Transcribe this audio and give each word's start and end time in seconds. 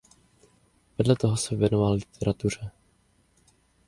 Vedle 0.97 1.15
toho 1.15 1.37
se 1.37 1.55
věnoval 1.55 1.93
literatuře. 1.93 2.71